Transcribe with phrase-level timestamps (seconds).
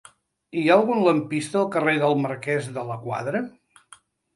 [0.61, 3.49] Hi ha algun lampista al carrer del Marquès de la Quadra?